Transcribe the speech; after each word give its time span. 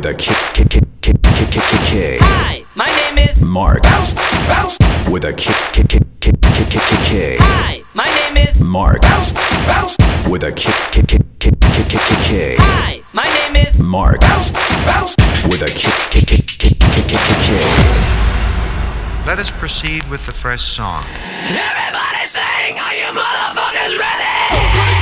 with 0.00 0.06
a 0.06 0.14
kick, 0.14 0.36
kick, 0.54 0.68
kick, 0.70 1.02
kick, 1.02 1.22
kick, 1.22 1.50
kick, 1.50 1.80
kick. 1.84 2.20
Hi, 2.22 2.64
my 2.74 2.88
name 2.88 3.28
is 3.28 3.42
Mark. 3.42 3.82
Bounce, 3.82 4.14
bounce. 4.48 4.78
With 5.10 5.24
a 5.24 5.34
kick, 5.34 5.54
kick, 5.72 5.88
kick, 5.88 6.20
kick, 6.20 6.40
kick, 6.40 6.70
kick, 6.70 7.00
kick. 7.04 7.38
Hi, 7.38 7.82
my 7.92 8.08
name 8.08 8.48
is 8.48 8.58
Mark. 8.62 9.02
Bounce, 9.02 9.32
bounce. 9.68 9.98
With 10.26 10.42
a 10.42 10.52
kick, 10.52 10.72
kick, 10.90 11.06
kick, 11.06 11.20
kick, 11.38 11.60
kick, 11.60 11.86
kick, 11.86 12.18
kick. 12.24 12.56
Hi, 12.60 13.02
my 13.12 13.28
name 13.28 13.56
is 13.66 13.78
Mark. 13.78 14.22
Bounce, 14.22 14.52
bounce. 14.88 15.16
With 15.44 15.60
a 15.60 15.68
kick, 15.68 15.92
kick, 16.08 16.26
kick, 16.26 16.46
kick, 16.46 16.78
kick, 16.80 17.04
kick, 17.04 17.20
kick, 17.20 17.40
kick. 17.44 19.26
Let 19.26 19.38
us 19.38 19.50
proceed 19.50 20.08
with 20.08 20.24
the 20.24 20.32
first 20.32 20.72
song. 20.72 21.04
Everybody 21.44 22.24
sing, 22.24 22.78
are 22.80 22.94
you 22.96 23.12
motherfuckers 23.12 23.98
ready? 24.00 24.99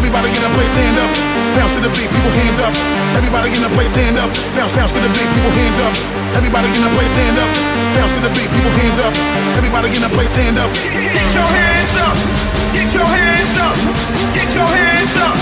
Everybody 0.00 0.32
in 0.32 0.40
the 0.40 0.48
place 0.56 0.72
stand 0.72 0.96
up. 0.96 1.12
Bounce 1.60 1.76
to 1.76 1.80
the 1.84 1.92
beat, 1.92 2.08
people 2.08 2.32
hands 2.32 2.56
up. 2.56 2.72
Everybody 3.20 3.52
in 3.52 3.60
the 3.60 3.68
place 3.76 3.92
stand 3.92 4.16
up. 4.16 4.32
Bounce, 4.56 4.72
bounce 4.72 4.96
to 4.96 5.00
the 5.04 5.12
beat, 5.12 5.28
people 5.28 5.52
hands 5.52 5.76
up. 5.76 5.92
Everybody 6.40 6.72
in 6.72 6.80
the 6.80 6.88
place 6.96 7.12
stand 7.12 7.36
up. 7.36 7.50
Bounce 7.92 8.16
to 8.16 8.20
the 8.24 8.32
beat, 8.32 8.48
people 8.48 8.72
hands 8.80 8.96
up. 8.96 9.12
Everybody 9.60 9.92
in 9.92 10.00
the 10.00 10.08
place 10.16 10.32
stand 10.32 10.56
up. 10.56 10.72
Get 10.72 11.28
your 11.36 11.44
hands 11.44 11.92
up. 12.00 12.16
Get 12.72 12.88
your 12.96 13.04
hands 13.04 13.54
up. 13.60 13.76
Get 14.32 14.48
your 14.56 14.68
hands 14.72 15.16
up. 15.20 15.36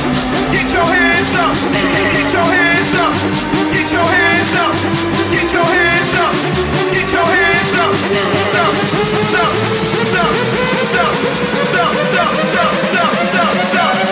Get 0.51 0.67
your 0.75 0.86
hands 0.91 1.34
up. 1.39 1.55
Get 2.11 2.27
your 2.34 2.47
hands 2.51 2.95
up. 2.98 3.14
Get 3.70 3.89
your 3.95 4.07
hands 4.11 4.52
up. 4.58 4.74
Get 5.39 5.48
your 5.55 5.67
hands 5.70 6.13
up. 6.18 6.35
Get 6.98 7.08
your 7.14 7.27
hands 7.30 7.73
up. 7.79 7.95
Stop. 8.51 8.74
Stop. 9.23 9.55
Stop. 10.11 10.35
Stop. 10.91 11.14
Stop. 11.70 11.95
Stop. 12.11 12.73
Stop. 12.91 13.55
Stop. 13.70 14.08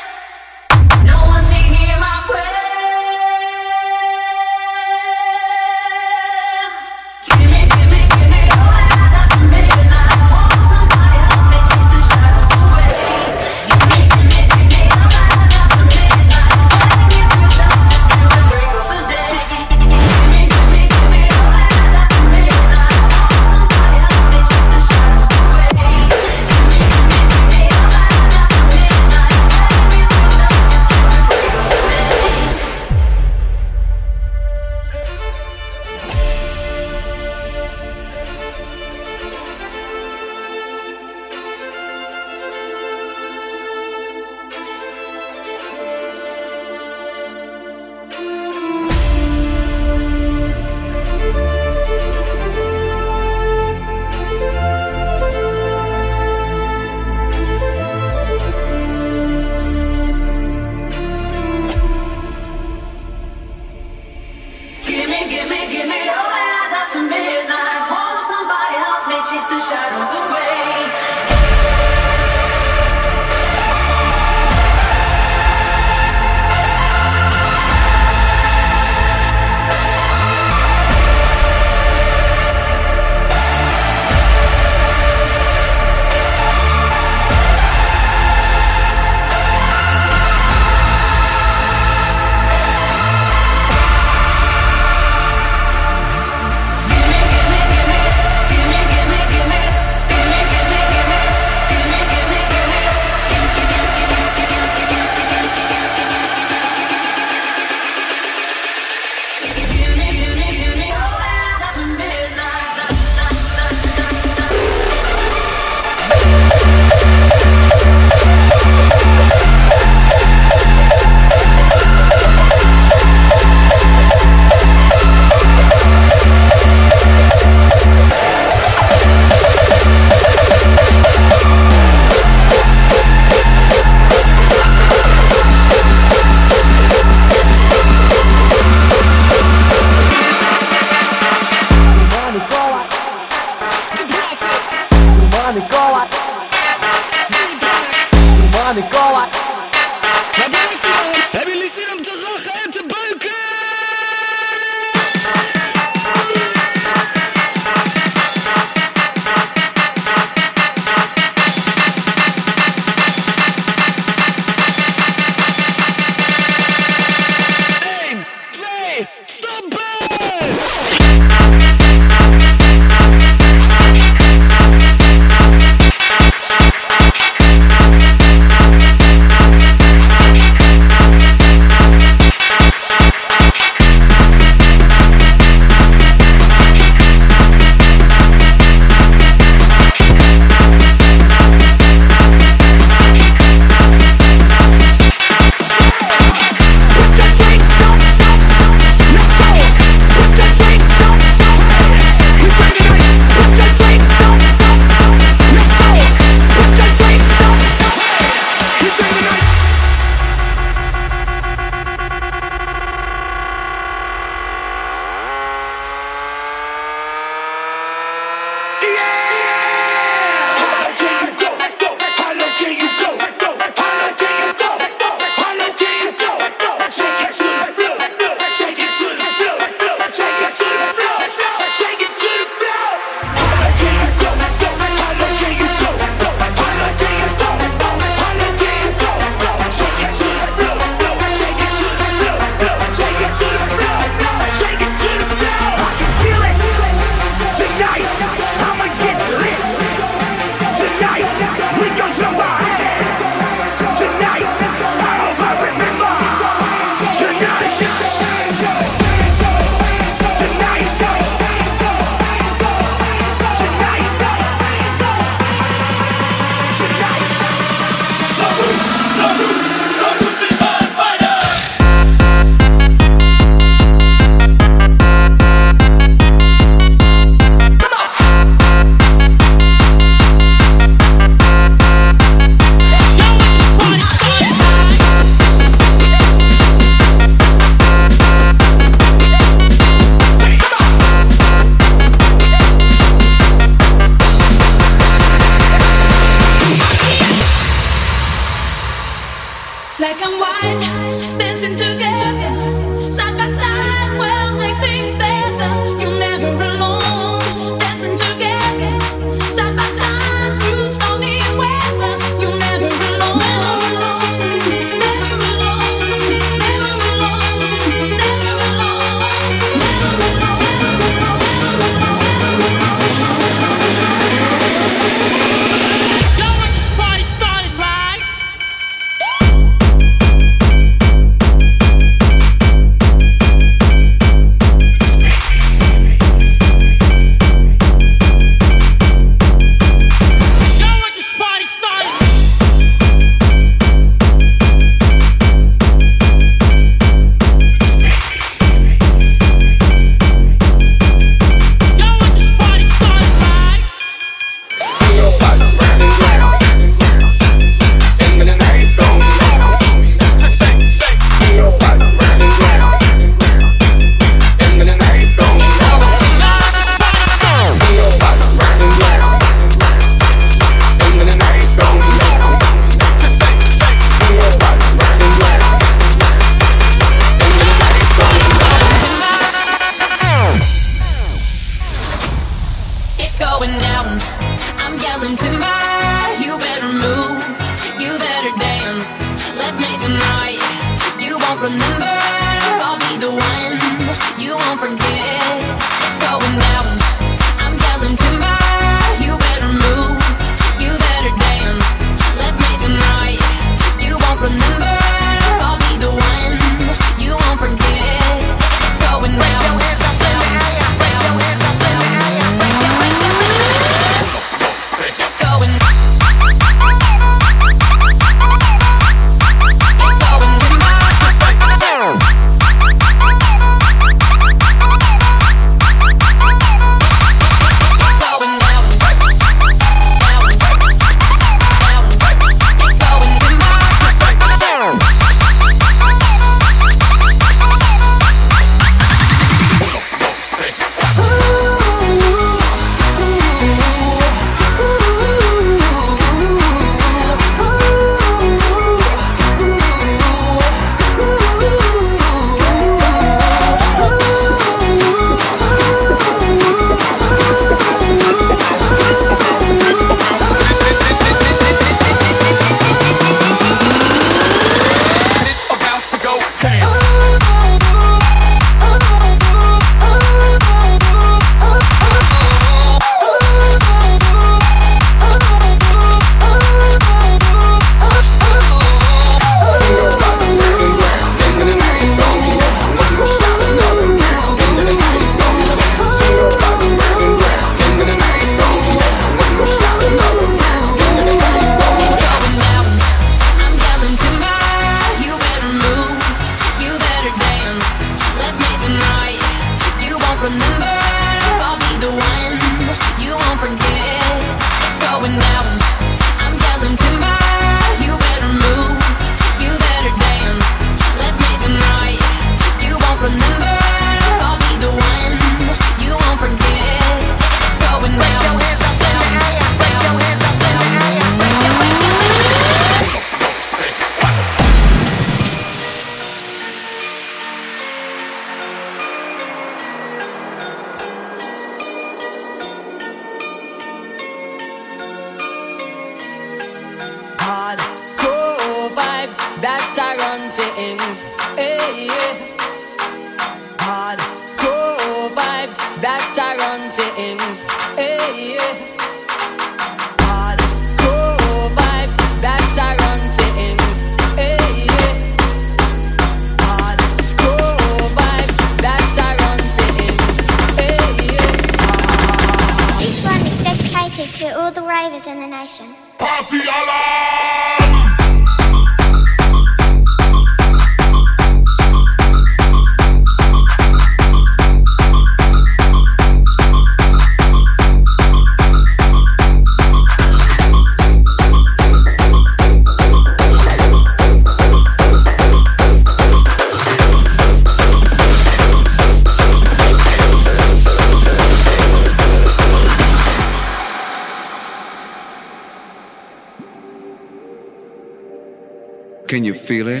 Can 599.36 599.44
you 599.44 599.52
feel 599.52 599.86
it? 599.86 600.00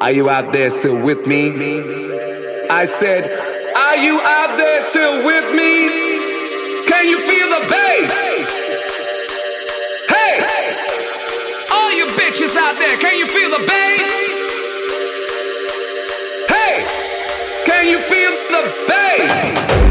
Are 0.00 0.12
you 0.12 0.30
out 0.30 0.52
there 0.52 0.70
still 0.70 1.04
with 1.04 1.26
me? 1.26 1.50
I 2.70 2.84
said, 2.84 3.24
Are 3.26 3.96
you 3.96 4.20
out 4.20 4.56
there 4.56 4.84
still 4.84 5.24
with 5.24 5.52
me? 5.52 6.86
Can 6.86 7.08
you 7.08 7.18
feel 7.18 7.48
the 7.48 7.66
bass? 7.66 8.12
Hey! 10.06 10.38
All 11.72 11.92
you 11.92 12.06
bitches 12.14 12.54
out 12.56 12.78
there, 12.78 12.96
can 12.98 13.18
you 13.18 13.26
feel 13.26 13.50
the 13.50 13.66
bass? 13.66 14.10
Hey! 16.48 16.86
Can 17.66 17.88
you 17.88 17.98
feel 17.98 18.30
the 18.30 18.62
bass? 18.86 19.85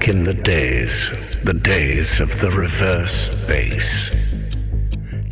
Back 0.00 0.08
in 0.08 0.24
the 0.24 0.34
days, 0.34 1.10
the 1.44 1.52
days 1.52 2.20
of 2.20 2.40
the 2.40 2.50
reverse 2.52 3.46
bass. 3.46 4.10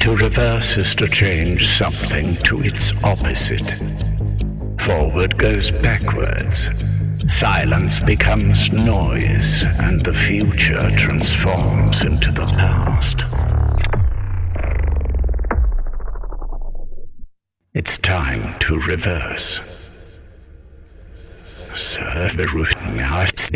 To 0.01 0.15
reverse 0.15 0.77
is 0.77 0.95
to 0.97 1.09
change 1.09 1.67
something 1.67 2.37
to 2.49 2.61
its 2.61 2.93
opposite. 3.03 3.81
Forward 4.81 5.39
goes 5.39 5.71
backwards. 5.71 6.69
Silence 7.33 7.99
becomes 8.01 8.71
noise, 8.73 9.65
and 9.81 10.01
the 10.01 10.13
future 10.13 10.91
transforms 10.97 12.05
into 12.05 12.31
the 12.31 12.47
past. 12.47 13.25
It's 17.73 17.97
time 17.99 18.59
to 18.61 18.79
reverse. 18.81 19.61
Serve 21.75 22.33
Serverrouten 22.33 23.01
aus. 23.01 23.51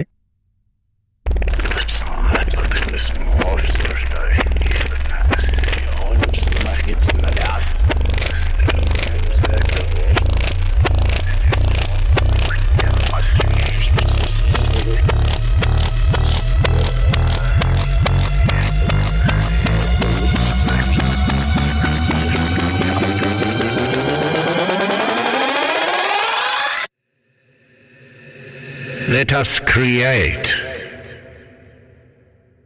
Let 29.23 29.35
us 29.35 29.61
create 29.61 30.53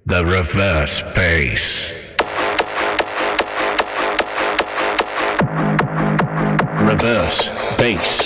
the 0.06 0.25
reverse 0.25 1.02
bass. 1.14 1.92
Reverse 6.80 7.76
bass. 7.76 8.25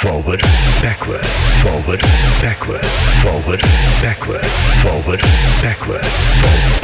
forward, 0.00 0.40
backwards, 0.80 1.28
forward, 1.60 2.00
backwards, 2.40 2.88
forward, 3.20 3.60
backwards, 4.00 4.48
forward, 4.80 5.20
backwards, 5.60 6.24
forward, 6.40 6.80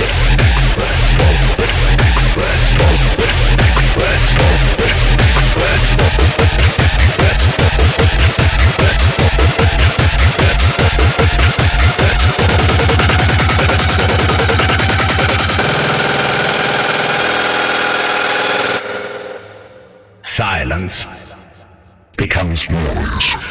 backwards, 0.52 1.09
forward, 1.16 1.72
backwards, 2.12 2.76
forward, 2.76 3.16
backwards, 3.96 4.29
forward, 4.46 4.92
backwards, 5.48 5.90
forward, 5.96 5.96
backwards, 5.96 5.96
Silence. 20.22 21.15
Noise. 22.57 23.46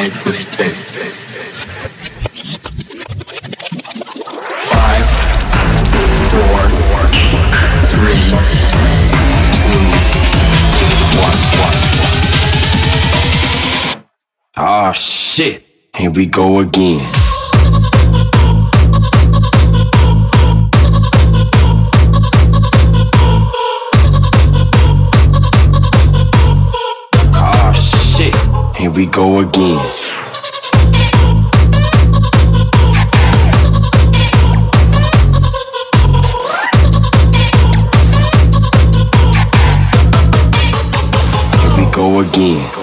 planet 0.00 0.26
is 0.26 1.26
Ah, 14.62 14.90
oh, 14.90 14.92
shit. 14.92 15.64
Here 15.96 16.10
we 16.10 16.26
go 16.26 16.58
again. 16.60 17.19
we 29.00 29.06
go 29.06 29.38
again. 29.38 29.78
Here 41.56 41.76
we 41.78 41.90
go 41.90 42.20
again. 42.20 42.79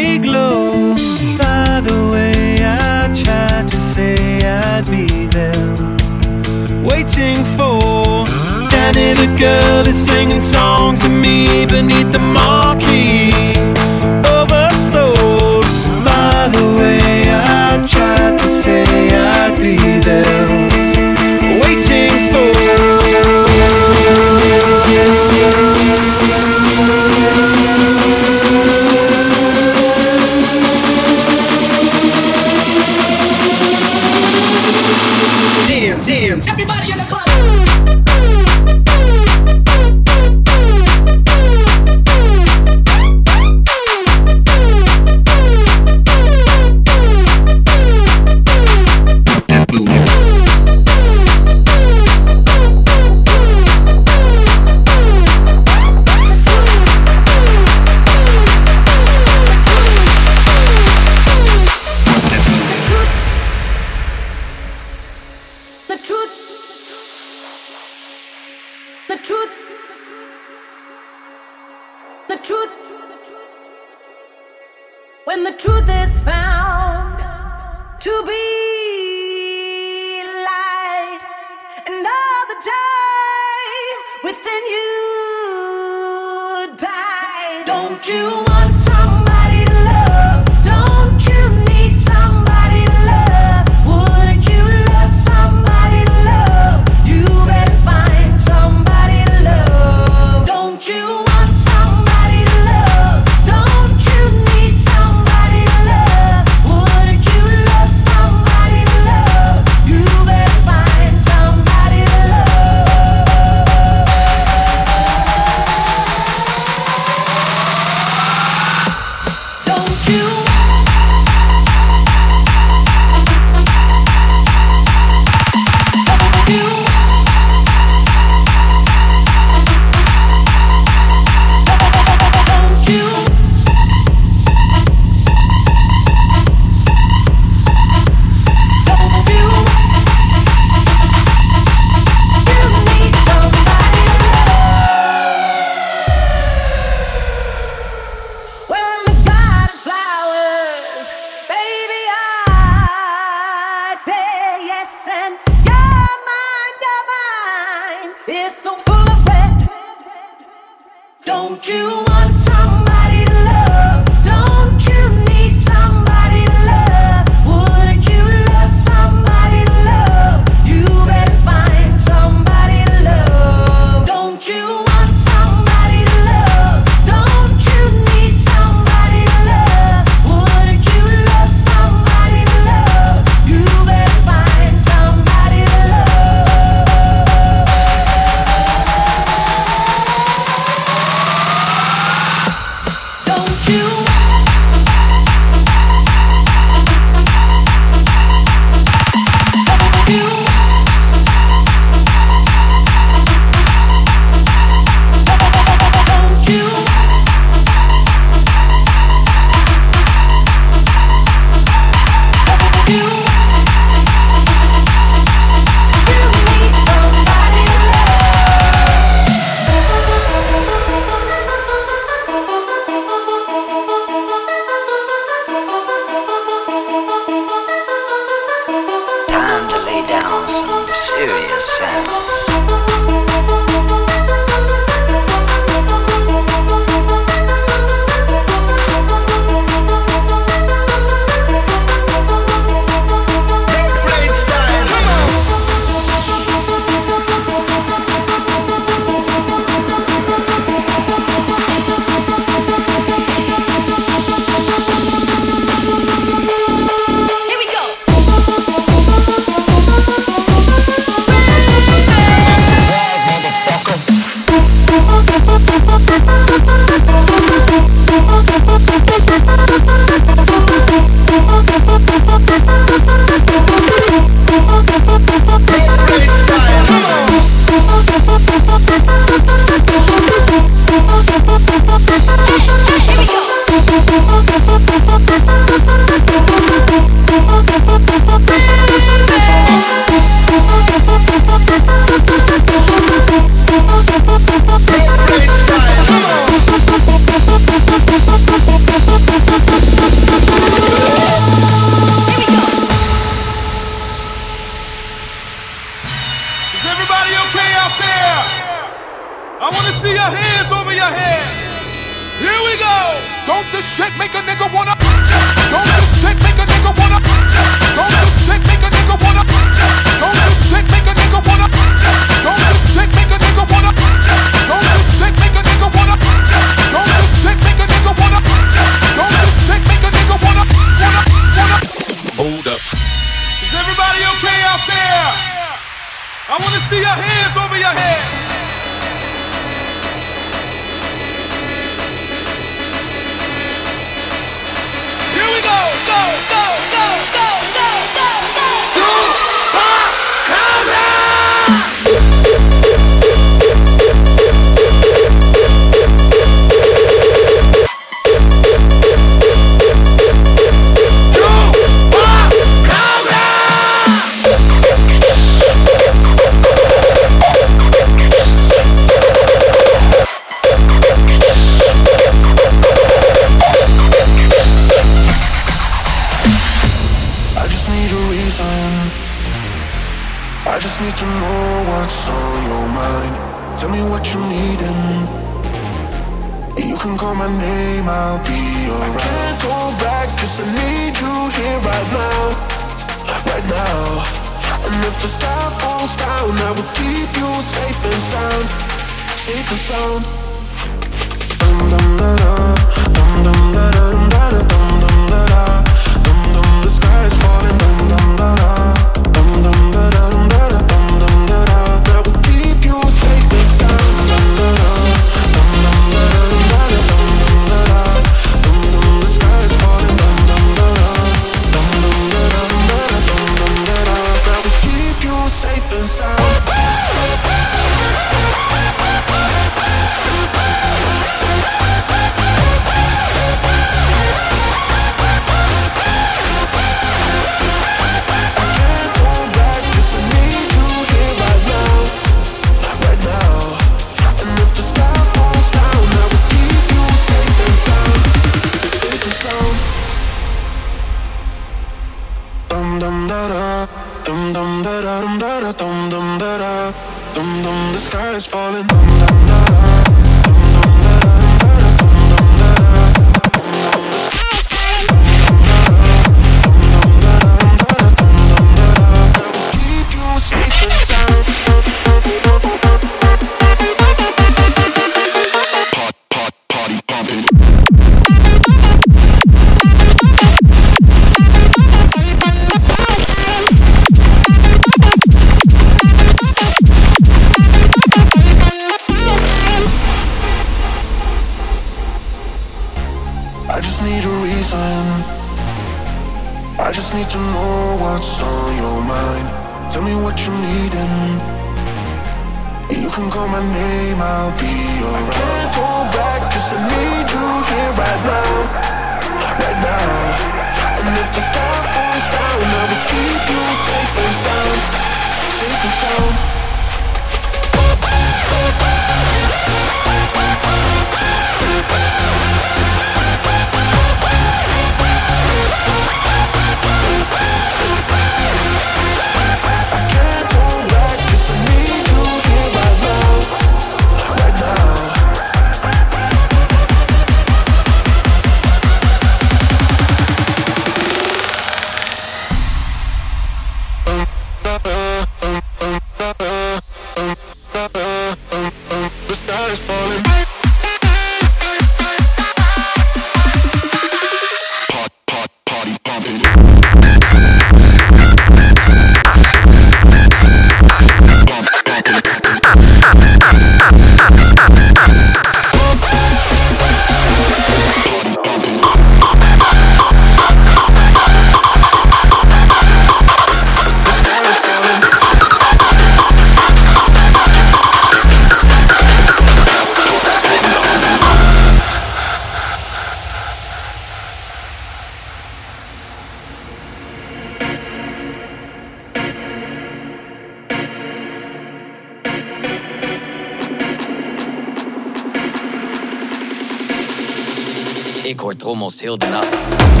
almost 598.81 598.99
healed 598.99 599.23
enough. 599.23 600.00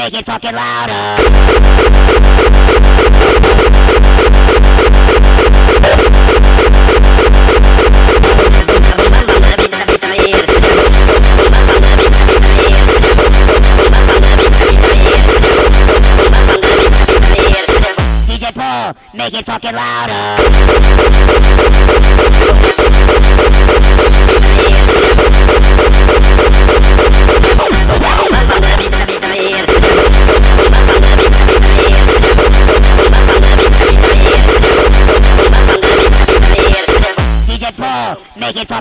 make 0.00 0.14
it 0.14 0.24
fucking 0.24 0.54
louder. 0.54 0.94
make 19.12 19.34
it 19.34 19.44
fucking 19.44 19.74
louder. 19.74 21.09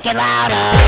talking 0.01 0.17
louder. 0.17 0.78